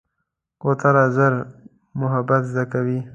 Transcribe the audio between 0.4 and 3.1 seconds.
کوتره ژر محبت زده کوي.